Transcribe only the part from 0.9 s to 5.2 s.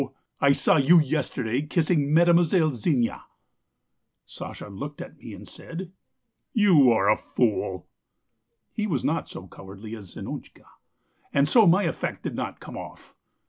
yesterday kissing Mademoiselle Zina!' "Sasha looked at